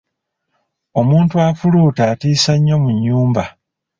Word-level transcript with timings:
Omuntu 0.99 1.35
afuluuta 1.47 2.03
atiisa 2.13 2.53
nnyo 2.55 2.75
mu 2.83 2.89
nnyumba. 2.95 3.43